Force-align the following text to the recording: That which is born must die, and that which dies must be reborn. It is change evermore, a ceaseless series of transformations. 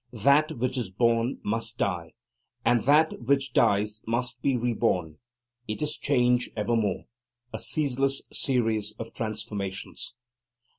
That 0.23 0.53
which 0.53 0.79
is 0.79 0.89
born 0.89 1.37
must 1.43 1.77
die, 1.77 2.13
and 2.65 2.85
that 2.85 3.21
which 3.21 3.53
dies 3.53 4.01
must 4.07 4.41
be 4.41 4.57
reborn. 4.57 5.19
It 5.67 5.83
is 5.83 5.95
change 5.95 6.49
evermore, 6.57 7.03
a 7.53 7.59
ceaseless 7.59 8.23
series 8.31 8.95
of 8.97 9.13
transformations. 9.13 10.15